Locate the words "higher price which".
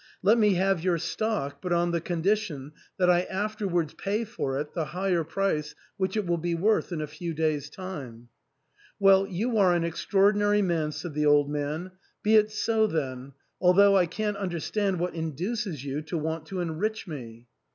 4.85-6.17